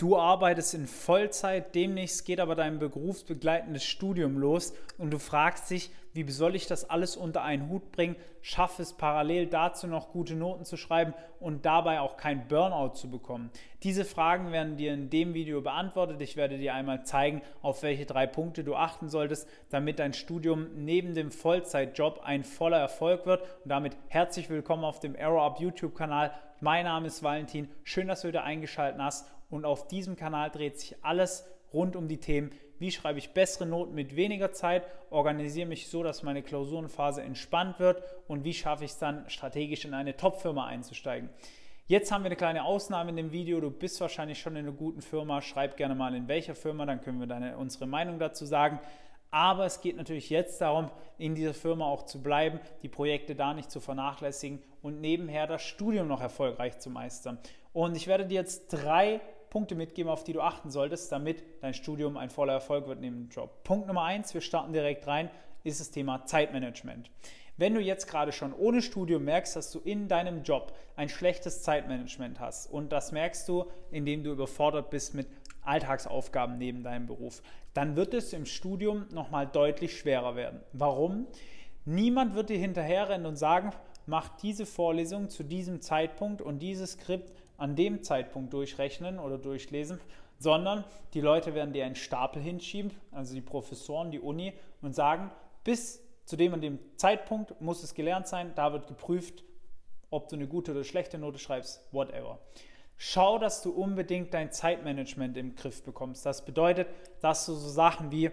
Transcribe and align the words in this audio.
Du 0.00 0.16
arbeitest 0.16 0.72
in 0.72 0.86
Vollzeit, 0.86 1.74
demnächst 1.74 2.24
geht 2.24 2.40
aber 2.40 2.54
dein 2.54 2.78
berufsbegleitendes 2.78 3.84
Studium 3.84 4.38
los 4.38 4.72
und 4.96 5.10
du 5.10 5.18
fragst 5.18 5.68
dich, 5.68 5.90
wie 6.14 6.26
soll 6.30 6.54
ich 6.54 6.66
das 6.66 6.88
alles 6.88 7.18
unter 7.18 7.42
einen 7.42 7.68
Hut 7.68 7.92
bringen, 7.92 8.16
schaffe 8.40 8.80
es 8.80 8.94
parallel 8.94 9.48
dazu 9.48 9.86
noch 9.86 10.10
gute 10.10 10.34
Noten 10.34 10.64
zu 10.64 10.78
schreiben 10.78 11.12
und 11.38 11.66
dabei 11.66 12.00
auch 12.00 12.16
kein 12.16 12.48
Burnout 12.48 12.94
zu 12.94 13.10
bekommen. 13.10 13.50
Diese 13.82 14.06
Fragen 14.06 14.52
werden 14.52 14.78
dir 14.78 14.94
in 14.94 15.10
dem 15.10 15.34
Video 15.34 15.60
beantwortet. 15.60 16.22
Ich 16.22 16.34
werde 16.34 16.56
dir 16.56 16.72
einmal 16.72 17.04
zeigen, 17.04 17.42
auf 17.60 17.82
welche 17.82 18.06
drei 18.06 18.26
Punkte 18.26 18.64
du 18.64 18.76
achten 18.76 19.10
solltest, 19.10 19.46
damit 19.68 19.98
dein 19.98 20.14
Studium 20.14 20.68
neben 20.76 21.14
dem 21.14 21.30
Vollzeitjob 21.30 22.22
ein 22.24 22.42
voller 22.42 22.78
Erfolg 22.78 23.26
wird. 23.26 23.42
Und 23.64 23.68
damit 23.68 23.98
herzlich 24.08 24.48
willkommen 24.48 24.84
auf 24.84 24.98
dem 24.98 25.14
Arrow 25.14 25.42
Up 25.42 25.60
YouTube-Kanal. 25.60 26.32
Mein 26.60 26.86
Name 26.86 27.06
ist 27.06 27.22
Valentin. 27.22 27.68
Schön, 27.84 28.08
dass 28.08 28.22
du 28.22 28.28
wieder 28.28 28.44
eingeschaltet 28.44 28.98
hast 28.98 29.26
und 29.50 29.64
auf 29.64 29.88
diesem 29.88 30.16
Kanal 30.16 30.50
dreht 30.50 30.78
sich 30.78 30.96
alles 31.02 31.46
rund 31.72 31.96
um 31.96 32.08
die 32.08 32.18
Themen, 32.18 32.52
wie 32.78 32.90
schreibe 32.90 33.18
ich 33.18 33.34
bessere 33.34 33.66
Noten 33.66 33.94
mit 33.94 34.16
weniger 34.16 34.52
Zeit, 34.52 34.84
organisiere 35.10 35.68
mich 35.68 35.88
so, 35.88 36.02
dass 36.02 36.22
meine 36.22 36.42
Klausurenphase 36.42 37.22
entspannt 37.22 37.78
wird 37.78 38.02
und 38.26 38.44
wie 38.44 38.54
schaffe 38.54 38.84
ich 38.84 38.92
es 38.92 38.98
dann 38.98 39.28
strategisch 39.28 39.84
in 39.84 39.92
eine 39.92 40.16
Top-Firma 40.16 40.66
einzusteigen. 40.66 41.28
Jetzt 41.86 42.10
haben 42.12 42.22
wir 42.22 42.26
eine 42.26 42.36
kleine 42.36 42.64
Ausnahme 42.64 43.10
in 43.10 43.16
dem 43.16 43.32
Video. 43.32 43.60
Du 43.60 43.68
bist 43.68 44.00
wahrscheinlich 44.00 44.38
schon 44.38 44.54
in 44.54 44.64
einer 44.64 44.76
guten 44.76 45.02
Firma. 45.02 45.42
Schreib 45.42 45.76
gerne 45.76 45.96
mal 45.96 46.14
in 46.14 46.28
welcher 46.28 46.54
Firma, 46.54 46.86
dann 46.86 47.00
können 47.00 47.18
wir 47.18 47.26
deine, 47.26 47.58
unsere 47.58 47.86
Meinung 47.86 48.18
dazu 48.18 48.46
sagen. 48.46 48.78
Aber 49.32 49.66
es 49.66 49.80
geht 49.80 49.96
natürlich 49.96 50.30
jetzt 50.30 50.60
darum, 50.60 50.90
in 51.18 51.34
dieser 51.34 51.52
Firma 51.52 51.86
auch 51.86 52.04
zu 52.04 52.22
bleiben, 52.22 52.60
die 52.82 52.88
Projekte 52.88 53.34
da 53.34 53.54
nicht 53.54 53.70
zu 53.70 53.80
vernachlässigen 53.80 54.62
und 54.82 55.00
nebenher 55.00 55.46
das 55.46 55.62
Studium 55.62 56.08
noch 56.08 56.20
erfolgreich 56.20 56.78
zu 56.78 56.90
meistern. 56.90 57.38
Und 57.72 57.96
ich 57.96 58.06
werde 58.06 58.24
dir 58.24 58.34
jetzt 58.34 58.68
drei 58.68 59.20
Punkte 59.50 59.74
mitgeben, 59.74 60.10
auf 60.10 60.24
die 60.24 60.32
du 60.32 60.40
achten 60.40 60.70
solltest, 60.70 61.12
damit 61.12 61.44
dein 61.60 61.74
Studium 61.74 62.16
ein 62.16 62.30
voller 62.30 62.54
Erfolg 62.54 62.86
wird 62.86 63.00
neben 63.00 63.26
dem 63.26 63.28
Job. 63.28 63.62
Punkt 63.64 63.86
Nummer 63.86 64.04
eins, 64.04 64.32
wir 64.32 64.40
starten 64.40 64.72
direkt 64.72 65.06
rein, 65.06 65.30
ist 65.64 65.80
das 65.80 65.90
Thema 65.90 66.24
Zeitmanagement. 66.24 67.10
Wenn 67.56 67.74
du 67.74 67.80
jetzt 67.80 68.06
gerade 68.06 68.32
schon 68.32 68.54
ohne 68.54 68.80
Studium 68.80 69.24
merkst, 69.24 69.54
dass 69.54 69.70
du 69.70 69.80
in 69.80 70.08
deinem 70.08 70.44
Job 70.44 70.72
ein 70.96 71.10
schlechtes 71.10 71.62
Zeitmanagement 71.62 72.40
hast 72.40 72.72
und 72.72 72.90
das 72.90 73.12
merkst 73.12 73.46
du, 73.48 73.66
indem 73.90 74.24
du 74.24 74.30
überfordert 74.30 74.88
bist 74.88 75.14
mit 75.14 75.26
Alltagsaufgaben 75.62 76.56
neben 76.56 76.82
deinem 76.82 77.06
Beruf, 77.06 77.42
dann 77.74 77.96
wird 77.96 78.14
es 78.14 78.32
im 78.32 78.46
Studium 78.46 79.06
nochmal 79.12 79.46
deutlich 79.46 79.98
schwerer 79.98 80.36
werden. 80.36 80.60
Warum? 80.72 81.26
Niemand 81.84 82.34
wird 82.34 82.48
dir 82.48 82.58
hinterherrennen 82.58 83.26
und 83.26 83.36
sagen, 83.36 83.72
mach 84.06 84.28
diese 84.38 84.64
Vorlesung 84.64 85.28
zu 85.28 85.42
diesem 85.42 85.82
Zeitpunkt 85.82 86.40
und 86.40 86.60
dieses 86.60 86.92
Skript 86.92 87.32
an 87.60 87.76
dem 87.76 88.02
Zeitpunkt 88.02 88.52
durchrechnen 88.52 89.18
oder 89.18 89.38
durchlesen, 89.38 90.00
sondern 90.38 90.84
die 91.12 91.20
Leute 91.20 91.54
werden 91.54 91.72
dir 91.72 91.84
einen 91.84 91.94
Stapel 91.94 92.42
hinschieben, 92.42 92.92
also 93.12 93.34
die 93.34 93.42
Professoren, 93.42 94.10
die 94.10 94.20
Uni, 94.20 94.54
und 94.80 94.94
sagen, 94.94 95.30
bis 95.62 96.02
zu 96.24 96.36
dem 96.36 96.54
und 96.54 96.62
dem 96.62 96.78
Zeitpunkt 96.96 97.60
muss 97.60 97.82
es 97.82 97.94
gelernt 97.94 98.26
sein, 98.26 98.52
da 98.54 98.72
wird 98.72 98.86
geprüft, 98.86 99.44
ob 100.08 100.28
du 100.28 100.36
eine 100.36 100.46
gute 100.46 100.72
oder 100.72 100.84
schlechte 100.84 101.18
Note 101.18 101.38
schreibst, 101.38 101.82
whatever. 101.92 102.38
Schau, 102.96 103.38
dass 103.38 103.62
du 103.62 103.70
unbedingt 103.70 104.32
dein 104.32 104.52
Zeitmanagement 104.52 105.36
im 105.36 105.54
Griff 105.54 105.82
bekommst. 105.82 106.24
Das 106.24 106.44
bedeutet, 106.44 106.88
dass 107.20 107.46
du 107.46 107.54
so 107.54 107.68
Sachen 107.68 108.10
wie 108.10 108.30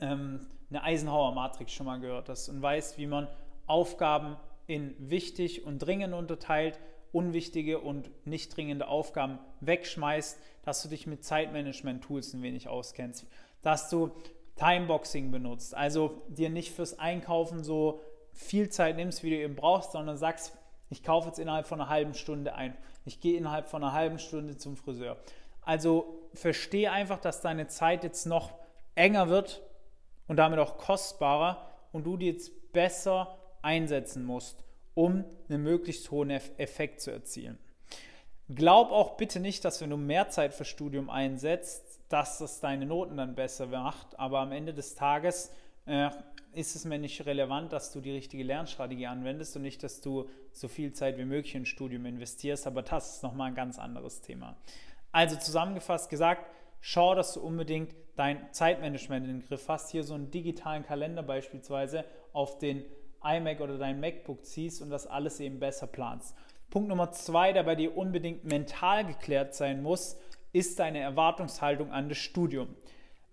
ähm, 0.00 0.46
eine 0.70 0.82
Eisenhower-Matrix 0.82 1.72
schon 1.72 1.86
mal 1.86 2.00
gehört 2.00 2.28
hast 2.28 2.48
und 2.48 2.60
weißt, 2.60 2.98
wie 2.98 3.06
man 3.06 3.28
Aufgaben 3.66 4.36
in 4.66 4.94
wichtig 4.98 5.64
und 5.64 5.78
dringend 5.78 6.14
unterteilt 6.14 6.78
unwichtige 7.12 7.80
und 7.80 8.10
nicht 8.26 8.56
dringende 8.56 8.88
Aufgaben 8.88 9.38
wegschmeißt, 9.60 10.38
dass 10.64 10.82
du 10.82 10.88
dich 10.88 11.06
mit 11.06 11.24
Zeitmanagement-Tools 11.24 12.34
ein 12.34 12.42
wenig 12.42 12.68
auskennst, 12.68 13.26
dass 13.62 13.88
du 13.88 14.10
Timeboxing 14.56 15.30
benutzt, 15.30 15.74
also 15.74 16.22
dir 16.28 16.50
nicht 16.50 16.72
fürs 16.72 16.98
Einkaufen 16.98 17.62
so 17.62 18.00
viel 18.32 18.68
Zeit 18.68 18.96
nimmst, 18.96 19.22
wie 19.22 19.30
du 19.30 19.36
eben 19.36 19.54
brauchst, 19.54 19.92
sondern 19.92 20.16
sagst, 20.16 20.56
ich 20.90 21.02
kaufe 21.02 21.28
jetzt 21.28 21.38
innerhalb 21.38 21.66
von 21.66 21.80
einer 21.80 21.90
halben 21.90 22.14
Stunde 22.14 22.54
ein. 22.54 22.76
Ich 23.04 23.20
gehe 23.20 23.36
innerhalb 23.36 23.68
von 23.68 23.82
einer 23.82 23.92
halben 23.92 24.18
Stunde 24.18 24.56
zum 24.56 24.76
Friseur. 24.76 25.16
Also 25.62 26.28
verstehe 26.32 26.92
einfach, 26.92 27.18
dass 27.18 27.40
deine 27.40 27.66
Zeit 27.66 28.04
jetzt 28.04 28.26
noch 28.26 28.52
enger 28.94 29.28
wird 29.28 29.62
und 30.28 30.36
damit 30.36 30.58
auch 30.58 30.78
kostbarer 30.78 31.70
und 31.92 32.04
du 32.04 32.16
die 32.16 32.26
jetzt 32.26 32.72
besser 32.72 33.36
einsetzen 33.62 34.24
musst 34.24 34.65
um 34.96 35.24
einen 35.48 35.62
möglichst 35.62 36.10
hohen 36.10 36.30
Effekt 36.30 37.02
zu 37.02 37.12
erzielen. 37.12 37.58
Glaub 38.48 38.90
auch 38.90 39.16
bitte 39.16 39.40
nicht, 39.40 39.64
dass 39.64 39.80
wenn 39.80 39.90
du 39.90 39.96
mehr 39.96 40.30
Zeit 40.30 40.54
für 40.54 40.64
Studium 40.64 41.10
einsetzt, 41.10 42.00
dass 42.08 42.38
das 42.38 42.60
deine 42.60 42.86
Noten 42.86 43.16
dann 43.16 43.34
besser 43.34 43.66
macht. 43.66 44.18
Aber 44.18 44.40
am 44.40 44.52
Ende 44.52 44.72
des 44.72 44.94
Tages 44.94 45.52
äh, 45.84 46.08
ist 46.52 46.76
es 46.76 46.86
mir 46.86 46.98
nicht 46.98 47.26
relevant, 47.26 47.72
dass 47.72 47.92
du 47.92 48.00
die 48.00 48.12
richtige 48.12 48.42
Lernstrategie 48.42 49.06
anwendest 49.06 49.54
und 49.56 49.62
nicht, 49.62 49.82
dass 49.82 50.00
du 50.00 50.30
so 50.52 50.68
viel 50.68 50.92
Zeit 50.92 51.18
wie 51.18 51.24
möglich 51.24 51.54
in 51.54 51.66
Studium 51.66 52.06
investierst. 52.06 52.66
Aber 52.66 52.82
das 52.82 53.16
ist 53.16 53.22
nochmal 53.22 53.48
ein 53.48 53.54
ganz 53.54 53.78
anderes 53.78 54.22
Thema. 54.22 54.56
Also 55.12 55.36
zusammengefasst 55.36 56.08
gesagt, 56.08 56.50
schau, 56.80 57.14
dass 57.14 57.34
du 57.34 57.40
unbedingt 57.40 57.94
dein 58.14 58.50
Zeitmanagement 58.52 59.26
in 59.26 59.40
den 59.40 59.46
Griff 59.46 59.68
hast. 59.68 59.90
Hier 59.90 60.04
so 60.04 60.14
einen 60.14 60.30
digitalen 60.30 60.84
Kalender 60.84 61.22
beispielsweise 61.22 62.04
auf 62.32 62.58
den 62.58 62.84
iMac 63.26 63.60
oder 63.60 63.78
dein 63.78 64.00
MacBook 64.00 64.44
ziehst 64.44 64.82
und 64.82 64.90
das 64.90 65.06
alles 65.06 65.40
eben 65.40 65.58
besser 65.58 65.86
planst. 65.86 66.36
Punkt 66.70 66.88
Nummer 66.88 67.12
zwei, 67.12 67.52
der 67.52 67.62
bei 67.62 67.74
dir 67.74 67.96
unbedingt 67.96 68.44
mental 68.44 69.04
geklärt 69.04 69.54
sein 69.54 69.82
muss, 69.82 70.16
ist 70.52 70.78
deine 70.78 71.00
Erwartungshaltung 71.00 71.92
an 71.92 72.08
das 72.08 72.18
Studium. 72.18 72.68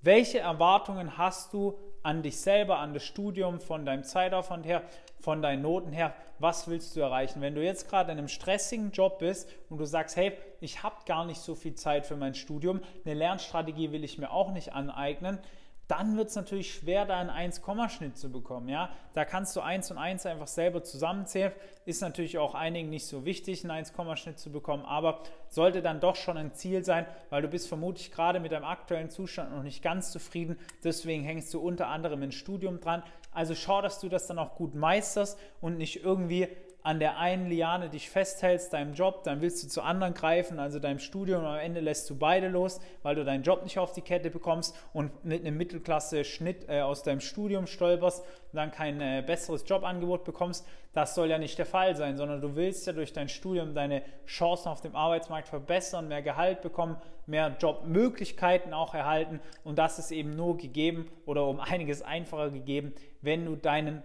Welche 0.01 0.39
Erwartungen 0.39 1.17
hast 1.17 1.53
du 1.53 1.77
an 2.03 2.21
dich 2.21 2.37
selber, 2.37 2.79
an 2.79 2.93
das 2.93 3.03
Studium, 3.03 3.61
von 3.61 3.85
deinem 3.85 4.03
Zeitaufwand 4.03 4.65
her, 4.65 4.83
von 5.19 5.41
deinen 5.41 5.61
Noten 5.61 5.93
her? 5.93 6.13
Was 6.39 6.67
willst 6.67 6.95
du 6.95 6.99
erreichen? 6.99 7.41
Wenn 7.41 7.55
du 7.55 7.63
jetzt 7.63 7.89
gerade 7.89 8.11
in 8.11 8.17
einem 8.17 8.27
stressigen 8.27 8.91
Job 8.91 9.19
bist 9.19 9.49
und 9.69 9.77
du 9.77 9.85
sagst, 9.85 10.17
hey, 10.17 10.33
ich 10.59 10.83
habe 10.83 10.97
gar 11.05 11.25
nicht 11.25 11.39
so 11.39 11.55
viel 11.55 11.75
Zeit 11.75 12.05
für 12.05 12.17
mein 12.17 12.35
Studium, 12.35 12.81
eine 13.05 13.13
Lernstrategie 13.13 13.93
will 13.93 14.03
ich 14.03 14.17
mir 14.17 14.31
auch 14.31 14.51
nicht 14.51 14.73
aneignen, 14.73 15.39
dann 15.87 16.17
wird 16.17 16.29
es 16.29 16.35
natürlich 16.35 16.73
schwer, 16.73 17.05
da 17.05 17.19
einen 17.19 17.29
1-Schnitt 17.29 18.17
zu 18.17 18.31
bekommen. 18.31 18.69
Ja? 18.69 18.89
Da 19.13 19.25
kannst 19.25 19.55
du 19.55 19.61
1 19.61 19.91
und 19.91 19.97
1 19.97 20.25
einfach 20.25 20.47
selber 20.47 20.83
zusammenzählen. 20.83 21.51
Ist 21.85 22.01
natürlich 22.01 22.37
auch 22.37 22.55
einigen 22.55 22.89
nicht 22.89 23.05
so 23.05 23.25
wichtig, 23.25 23.63
einen 23.63 23.85
1-Schnitt 23.85 24.39
zu 24.39 24.51
bekommen, 24.51 24.85
aber 24.85 25.21
sollte 25.49 25.81
dann 25.81 25.99
doch 25.99 26.15
schon 26.15 26.37
ein 26.37 26.53
Ziel 26.53 26.85
sein, 26.85 27.05
weil 27.29 27.41
du 27.41 27.49
bist 27.49 27.67
vermutlich 27.67 28.11
gerade 28.11 28.39
mit 28.39 28.53
deinem 28.53 28.65
aktuellen 28.65 29.09
Zustand 29.09 29.51
noch 29.53 29.63
nicht 29.63 29.83
ganz 29.83 30.11
zufrieden. 30.11 30.57
Deswegen 30.83 31.23
hängst 31.23 31.53
du 31.53 31.59
unter 31.59 31.87
anderem 31.87 32.23
ins 32.23 32.35
Studium 32.35 32.79
dran. 32.79 33.03
Also 33.31 33.53
schau, 33.55 33.81
dass 33.81 33.99
du 33.99 34.09
das 34.09 34.27
dann 34.27 34.39
auch 34.39 34.55
gut 34.55 34.75
meisterst 34.75 35.37
und 35.59 35.77
nicht 35.77 36.03
irgendwie 36.03 36.47
an 36.83 36.99
der 36.99 37.17
einen 37.17 37.49
Liane 37.49 37.89
dich 37.89 38.09
festhältst, 38.09 38.73
deinem 38.73 38.93
Job, 38.93 39.23
dann 39.23 39.41
willst 39.41 39.63
du 39.63 39.69
zu 39.69 39.81
anderen 39.81 40.13
greifen, 40.13 40.59
also 40.59 40.79
deinem 40.79 40.99
Studium 40.99 41.45
am 41.45 41.57
Ende 41.57 41.79
lässt 41.79 42.09
du 42.09 42.17
beide 42.17 42.49
los, 42.49 42.81
weil 43.03 43.15
du 43.15 43.23
deinen 43.23 43.43
Job 43.43 43.63
nicht 43.63 43.79
auf 43.79 43.93
die 43.93 44.01
Kette 44.01 44.29
bekommst 44.29 44.75
und 44.91 45.23
mit 45.23 45.45
einem 45.45 45.57
Mittelklasse-Schnitt 45.57 46.67
äh, 46.67 46.81
aus 46.81 47.01
deinem 47.01 47.21
Studium 47.21 47.67
stolperst 47.67 48.19
und 48.19 48.57
dann 48.57 48.71
kein 48.71 48.99
äh, 48.99 49.23
besseres 49.25 49.63
Jobangebot 49.65 50.25
bekommst. 50.25 50.67
Das 50.91 51.15
soll 51.15 51.29
ja 51.29 51.37
nicht 51.37 51.57
der 51.57 51.65
Fall 51.65 51.95
sein, 51.95 52.17
sondern 52.17 52.41
du 52.41 52.55
willst 52.55 52.85
ja 52.85 52.91
durch 52.91 53.13
dein 53.13 53.29
Studium 53.29 53.73
deine 53.73 54.03
Chancen 54.27 54.67
auf 54.67 54.81
dem 54.81 54.95
Arbeitsmarkt 54.95 55.47
verbessern, 55.47 56.09
mehr 56.09 56.21
Gehalt 56.21 56.61
bekommen, 56.61 56.97
mehr 57.25 57.55
Jobmöglichkeiten 57.59 58.73
auch 58.73 58.93
erhalten 58.93 59.39
und 59.63 59.79
das 59.79 59.99
ist 59.99 60.11
eben 60.11 60.35
nur 60.35 60.57
gegeben 60.57 61.09
oder 61.25 61.47
um 61.47 61.61
einiges 61.61 62.01
einfacher 62.01 62.51
gegeben, 62.51 62.93
wenn 63.21 63.45
du 63.45 63.55
deinen 63.55 64.03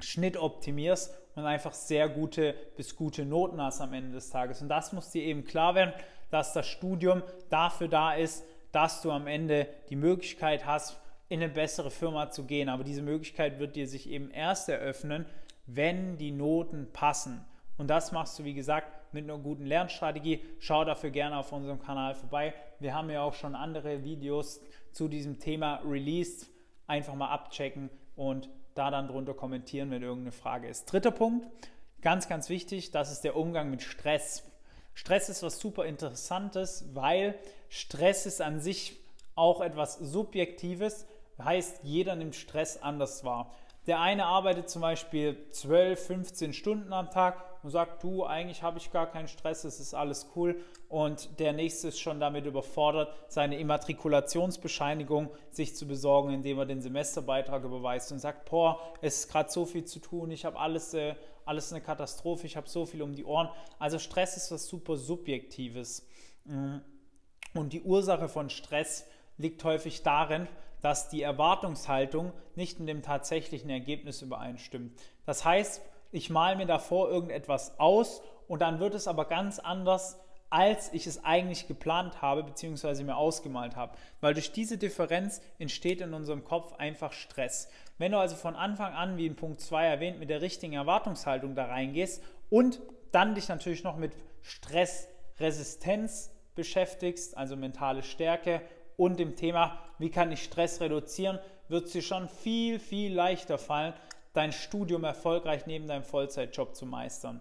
Schnitt 0.00 0.36
optimierst 0.36 1.14
und 1.34 1.44
einfach 1.44 1.72
sehr 1.72 2.08
gute 2.08 2.54
bis 2.76 2.96
gute 2.96 3.24
Noten 3.24 3.60
hast 3.60 3.80
am 3.80 3.92
Ende 3.92 4.12
des 4.12 4.30
Tages. 4.30 4.62
Und 4.62 4.68
das 4.68 4.92
muss 4.92 5.10
dir 5.10 5.22
eben 5.22 5.44
klar 5.44 5.74
werden, 5.74 5.92
dass 6.30 6.52
das 6.52 6.66
Studium 6.66 7.22
dafür 7.48 7.88
da 7.88 8.14
ist, 8.14 8.44
dass 8.72 9.02
du 9.02 9.10
am 9.10 9.26
Ende 9.26 9.68
die 9.88 9.96
Möglichkeit 9.96 10.66
hast, 10.66 10.96
in 11.28 11.42
eine 11.42 11.52
bessere 11.52 11.90
Firma 11.90 12.30
zu 12.30 12.44
gehen. 12.44 12.68
Aber 12.68 12.84
diese 12.84 13.02
Möglichkeit 13.02 13.58
wird 13.58 13.76
dir 13.76 13.88
sich 13.88 14.08
eben 14.08 14.30
erst 14.30 14.68
eröffnen, 14.68 15.26
wenn 15.66 16.18
die 16.18 16.32
Noten 16.32 16.88
passen. 16.92 17.44
Und 17.78 17.88
das 17.88 18.12
machst 18.12 18.38
du, 18.38 18.44
wie 18.44 18.54
gesagt, 18.54 19.12
mit 19.12 19.24
einer 19.24 19.38
guten 19.38 19.64
Lernstrategie. 19.64 20.44
Schau 20.58 20.84
dafür 20.84 21.10
gerne 21.10 21.38
auf 21.38 21.52
unserem 21.52 21.80
Kanal 21.80 22.14
vorbei. 22.14 22.54
Wir 22.78 22.94
haben 22.94 23.10
ja 23.10 23.22
auch 23.22 23.34
schon 23.34 23.54
andere 23.54 24.04
Videos 24.04 24.60
zu 24.92 25.08
diesem 25.08 25.38
Thema 25.38 25.80
released. 25.84 26.50
Einfach 26.86 27.14
mal 27.14 27.30
abchecken 27.30 27.90
und 28.16 28.48
da 28.74 28.90
dann 28.90 29.08
drunter 29.08 29.34
kommentieren, 29.34 29.90
wenn 29.90 30.02
irgendeine 30.02 30.32
Frage 30.32 30.68
ist. 30.68 30.86
Dritter 30.86 31.10
Punkt, 31.10 31.46
ganz, 32.02 32.28
ganz 32.28 32.48
wichtig, 32.48 32.90
das 32.90 33.12
ist 33.12 33.22
der 33.22 33.36
Umgang 33.36 33.70
mit 33.70 33.82
Stress. 33.82 34.44
Stress 34.94 35.28
ist 35.28 35.42
was 35.42 35.58
super 35.58 35.86
Interessantes, 35.86 36.84
weil 36.94 37.34
Stress 37.68 38.26
ist 38.26 38.40
an 38.40 38.60
sich 38.60 38.96
auch 39.34 39.60
etwas 39.60 39.98
Subjektives, 39.98 41.06
heißt, 41.42 41.80
jeder 41.82 42.14
nimmt 42.14 42.36
Stress 42.36 42.80
anders 42.80 43.24
wahr. 43.24 43.52
Der 43.86 44.00
eine 44.00 44.26
arbeitet 44.26 44.70
zum 44.70 44.82
Beispiel 44.82 45.36
12, 45.50 46.06
15 46.06 46.52
Stunden 46.52 46.92
am 46.92 47.10
Tag 47.10 47.44
und 47.64 47.70
sagt, 47.70 48.02
du, 48.02 48.24
eigentlich 48.24 48.62
habe 48.62 48.76
ich 48.76 48.92
gar 48.92 49.10
keinen 49.10 49.26
Stress, 49.26 49.64
es 49.64 49.80
ist 49.80 49.94
alles 49.94 50.28
cool. 50.36 50.60
Und 50.90 51.40
der 51.40 51.54
nächste 51.54 51.88
ist 51.88 51.98
schon 51.98 52.20
damit 52.20 52.44
überfordert, 52.44 53.12
seine 53.26 53.58
Immatrikulationsbescheinigung 53.58 55.30
sich 55.50 55.74
zu 55.74 55.88
besorgen, 55.88 56.34
indem 56.34 56.58
er 56.58 56.66
den 56.66 56.82
Semesterbeitrag 56.82 57.64
überweist 57.64 58.12
und 58.12 58.18
sagt, 58.18 58.50
boah, 58.50 58.78
es 59.00 59.20
ist 59.20 59.32
gerade 59.32 59.50
so 59.50 59.64
viel 59.64 59.86
zu 59.86 59.98
tun, 59.98 60.30
ich 60.30 60.44
habe 60.44 60.58
alles, 60.58 60.92
äh, 60.92 61.14
alles 61.46 61.72
eine 61.72 61.80
Katastrophe, 61.80 62.46
ich 62.46 62.58
habe 62.58 62.68
so 62.68 62.84
viel 62.84 63.00
um 63.00 63.14
die 63.14 63.24
Ohren. 63.24 63.48
Also 63.78 63.98
Stress 63.98 64.36
ist 64.36 64.52
was 64.52 64.66
super 64.66 64.98
Subjektives. 64.98 66.06
Mm. 66.44 66.76
Und 67.54 67.72
die 67.72 67.80
Ursache 67.80 68.28
von 68.28 68.50
Stress 68.50 69.06
liegt 69.38 69.64
häufig 69.64 70.02
darin, 70.02 70.48
dass 70.82 71.08
die 71.08 71.22
Erwartungshaltung 71.22 72.34
nicht 72.56 72.78
mit 72.78 72.90
dem 72.90 73.00
tatsächlichen 73.00 73.70
Ergebnis 73.70 74.20
übereinstimmt. 74.20 75.00
Das 75.24 75.46
heißt, 75.46 75.80
ich 76.14 76.30
male 76.30 76.56
mir 76.56 76.66
davor 76.66 77.08
irgendetwas 77.10 77.78
aus 77.78 78.22
und 78.46 78.62
dann 78.62 78.78
wird 78.78 78.94
es 78.94 79.08
aber 79.08 79.24
ganz 79.24 79.58
anders, 79.58 80.18
als 80.48 80.92
ich 80.92 81.08
es 81.08 81.24
eigentlich 81.24 81.66
geplant 81.66 82.22
habe 82.22 82.44
bzw. 82.44 83.02
mir 83.02 83.16
ausgemalt 83.16 83.74
habe. 83.74 83.96
Weil 84.20 84.34
durch 84.34 84.52
diese 84.52 84.78
Differenz 84.78 85.40
entsteht 85.58 86.00
in 86.00 86.14
unserem 86.14 86.44
Kopf 86.44 86.74
einfach 86.74 87.12
Stress. 87.12 87.68
Wenn 87.98 88.12
du 88.12 88.18
also 88.18 88.36
von 88.36 88.54
Anfang 88.54 88.92
an, 88.92 89.16
wie 89.16 89.26
in 89.26 89.34
Punkt 89.34 89.60
2 89.60 89.84
erwähnt, 89.84 90.20
mit 90.20 90.30
der 90.30 90.42
richtigen 90.42 90.74
Erwartungshaltung 90.74 91.56
da 91.56 91.64
reingehst 91.64 92.22
und 92.50 92.80
dann 93.10 93.34
dich 93.34 93.48
natürlich 93.48 93.82
noch 93.82 93.96
mit 93.96 94.12
Stressresistenz 94.42 96.30
beschäftigst, 96.54 97.36
also 97.36 97.56
mentale 97.56 98.04
Stärke 98.04 98.62
und 98.96 99.18
dem 99.18 99.34
Thema, 99.34 99.80
wie 99.98 100.10
kann 100.10 100.30
ich 100.30 100.44
Stress 100.44 100.80
reduzieren, 100.80 101.40
wird 101.68 101.86
es 101.86 101.92
dir 101.92 102.02
schon 102.02 102.28
viel, 102.28 102.78
viel 102.78 103.12
leichter 103.12 103.58
fallen, 103.58 103.94
dein 104.34 104.52
Studium 104.52 105.04
erfolgreich 105.04 105.66
neben 105.66 105.86
deinem 105.86 106.04
Vollzeitjob 106.04 106.76
zu 106.76 106.84
meistern. 106.84 107.40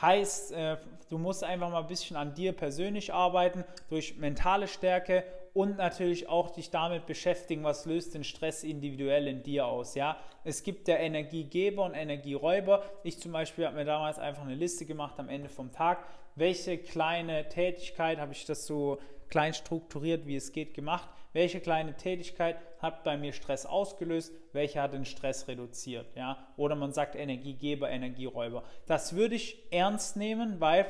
Heißt, 0.00 0.52
äh, 0.52 0.76
du 1.10 1.18
musst 1.18 1.44
einfach 1.44 1.70
mal 1.70 1.80
ein 1.80 1.88
bisschen 1.88 2.16
an 2.16 2.34
dir 2.34 2.52
persönlich 2.52 3.12
arbeiten, 3.12 3.64
durch 3.90 4.16
mentale 4.16 4.68
Stärke 4.68 5.24
und 5.54 5.76
natürlich 5.76 6.28
auch 6.28 6.50
dich 6.50 6.70
damit 6.70 7.06
beschäftigen, 7.06 7.64
was 7.64 7.84
löst 7.84 8.14
den 8.14 8.22
Stress 8.22 8.62
individuell 8.62 9.26
in 9.26 9.42
dir 9.42 9.66
aus. 9.66 9.96
Ja? 9.96 10.16
Es 10.44 10.62
gibt 10.62 10.86
ja 10.86 10.96
Energiegeber 10.96 11.84
und 11.84 11.94
Energieräuber. 11.94 12.84
Ich 13.02 13.18
zum 13.18 13.32
Beispiel 13.32 13.66
habe 13.66 13.74
mir 13.74 13.84
damals 13.84 14.20
einfach 14.20 14.42
eine 14.42 14.54
Liste 14.54 14.86
gemacht 14.86 15.18
am 15.18 15.28
Ende 15.28 15.48
vom 15.48 15.72
Tag, 15.72 16.04
welche 16.36 16.78
kleine 16.78 17.48
Tätigkeit 17.48 18.18
habe 18.18 18.32
ich 18.32 18.44
das 18.44 18.66
so 18.66 18.98
klein 19.28 19.54
strukturiert, 19.54 20.26
wie 20.26 20.36
es 20.36 20.52
geht, 20.52 20.74
gemacht. 20.74 21.08
Welche 21.32 21.60
kleine 21.60 21.96
Tätigkeit 21.96 22.56
hat 22.80 23.04
bei 23.04 23.16
mir 23.16 23.32
Stress 23.32 23.66
ausgelöst? 23.66 24.32
Welche 24.52 24.80
hat 24.80 24.92
den 24.92 25.04
Stress 25.04 25.46
reduziert? 25.46 26.06
Ja? 26.16 26.38
Oder 26.56 26.74
man 26.74 26.92
sagt 26.92 27.14
Energiegeber, 27.14 27.90
Energieräuber. 27.90 28.64
Das 28.86 29.14
würde 29.14 29.34
ich 29.34 29.62
ernst 29.70 30.16
nehmen, 30.16 30.60
weil 30.60 30.86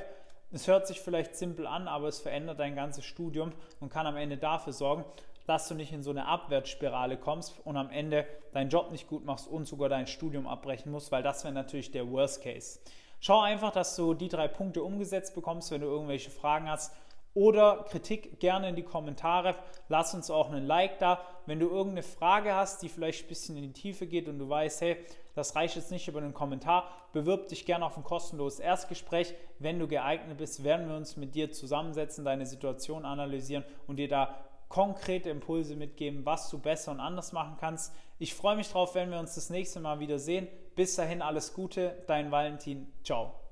es 0.51 0.67
hört 0.67 0.87
sich 0.87 1.01
vielleicht 1.01 1.37
simpel 1.37 1.67
an, 1.67 1.89
aber 1.89 2.09
es 2.09 2.21
verändert 2.21 2.61
dein 2.61 2.75
ganzes 2.75 3.05
Studium 3.05 3.53
und 3.81 3.91
kann 3.91 4.07
am 4.07 4.17
Ende 4.17 4.39
dafür 4.39 4.73
sorgen, 4.73 5.05
dass 5.47 5.69
du 5.69 5.75
nicht 5.75 5.93
in 5.93 6.03
so 6.03 6.11
eine 6.11 6.27
Abwärtsspirale 6.27 7.17
kommst 7.17 7.55
und 7.65 7.77
am 7.77 7.91
Ende 7.91 8.27
deinen 8.53 8.71
Job 8.71 8.91
nicht 8.91 9.09
gut 9.09 9.25
machst 9.25 9.49
und 9.49 9.67
sogar 9.67 9.89
dein 9.89 10.07
Studium 10.07 10.47
abbrechen 10.47 10.93
musst, 10.93 11.11
weil 11.11 11.23
das 11.23 11.45
wäre 11.45 11.55
natürlich 11.55 11.91
der 11.91 12.11
Worst 12.11 12.43
Case. 12.43 12.81
Schau 13.21 13.41
einfach, 13.41 13.73
dass 13.73 13.97
du 13.97 14.15
die 14.15 14.29
drei 14.29 14.47
Punkte 14.47 14.83
umgesetzt 14.83 15.35
bekommst, 15.35 15.71
wenn 15.71 15.81
du 15.81 15.87
irgendwelche 15.87 16.31
Fragen 16.31 16.71
hast 16.71 16.95
oder 17.39 17.85
Kritik 17.89 18.41
gerne 18.41 18.69
in 18.71 18.75
die 18.75 18.83
Kommentare. 18.83 19.55
Lass 19.89 20.13
uns 20.13 20.29
auch 20.29 20.51
einen 20.51 20.67
Like 20.67 20.99
da. 20.99 21.21
Wenn 21.47 21.61
du 21.61 21.69
irgendeine 21.69 22.03
Frage 22.03 22.53
hast, 22.53 22.83
die 22.83 22.89
vielleicht 22.89 23.25
ein 23.25 23.29
bisschen 23.29 23.57
in 23.57 23.63
die 23.63 23.73
Tiefe 23.73 24.09
geht 24.09 24.29
und 24.29 24.41
du 24.41 24.49
weißt, 24.49 24.81
hey, 24.81 24.97
das 25.37 25.55
reicht 25.55 25.77
jetzt 25.77 25.93
nicht 25.93 26.09
über 26.09 26.19
einen 26.19 26.35
Kommentar, 26.35 26.91
bewirb 27.13 27.47
dich 27.47 27.65
gerne 27.65 27.87
auf 27.87 27.97
ein 27.97 28.03
kostenloses 28.03 28.59
Erstgespräch. 28.59 29.35
Wenn 29.61 29.79
du 29.79 29.87
geeignet 29.87 30.37
bist, 30.37 30.65
werden 30.65 30.89
wir 30.89 30.97
uns 30.97 31.17
mit 31.17 31.37
dir 31.37 31.53
zusammensetzen, 31.53 32.25
deine 32.25 32.45
Situation 32.45 33.05
analysieren 33.05 33.63
und 33.87 33.99
dir 33.99 34.09
da 34.09 34.35
konkrete 34.69 35.31
Impulse 35.31 35.77
mitgeben, 35.77 36.27
was 36.27 36.51
du 36.51 36.59
besser 36.59 36.91
und 36.91 36.99
anders 36.99 37.31
machen 37.31 37.57
kannst. 37.61 37.95
Ich 38.19 38.35
freue 38.35 38.57
mich 38.57 38.69
drauf, 38.69 38.97
wenn 38.97 39.13
wir 39.13 39.21
uns 39.21 39.37
das 39.37 39.49
nächste 39.49 39.79
Mal 39.79 40.01
wieder 40.01 40.19
sehen. 40.19 40.49
Bis 40.75 40.97
dahin 40.97 41.23
alles 41.23 41.55
Gute, 41.55 42.03
dein 42.09 42.33
Valentin. 42.33 42.93
Ciao. 43.05 43.48